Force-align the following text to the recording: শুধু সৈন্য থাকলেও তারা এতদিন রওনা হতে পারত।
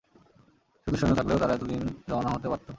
শুধু 0.87 0.95
সৈন্য 0.99 1.13
থাকলেও 1.19 1.41
তারা 1.41 1.53
এতদিন 1.53 1.81
রওনা 2.09 2.29
হতে 2.31 2.47
পারত। 2.49 2.67